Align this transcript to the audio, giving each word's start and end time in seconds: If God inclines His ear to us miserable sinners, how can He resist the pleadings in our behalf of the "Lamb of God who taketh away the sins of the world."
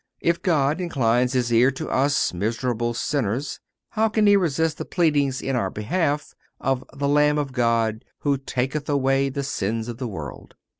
If 0.19 0.41
God 0.41 0.81
inclines 0.81 1.33
His 1.33 1.53
ear 1.53 1.69
to 1.73 1.87
us 1.87 2.33
miserable 2.33 2.95
sinners, 2.95 3.59
how 3.89 4.09
can 4.09 4.25
He 4.25 4.35
resist 4.35 4.79
the 4.79 4.83
pleadings 4.83 5.43
in 5.43 5.55
our 5.55 5.69
behalf 5.69 6.33
of 6.59 6.83
the 6.91 7.07
"Lamb 7.07 7.37
of 7.37 7.51
God 7.53 8.03
who 8.21 8.39
taketh 8.39 8.89
away 8.89 9.29
the 9.29 9.43
sins 9.43 9.87
of 9.87 9.99
the 9.99 10.07
world." 10.07 10.55